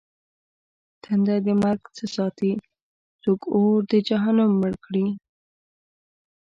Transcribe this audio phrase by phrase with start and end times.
[1.03, 2.51] تنده د مرگ څه ساتې؟!
[3.23, 5.07] څوک اور د جهنم مړ کړي؟!